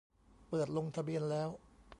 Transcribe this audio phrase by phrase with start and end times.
[0.49, 1.49] เปิดลงทะเบียนแล้ว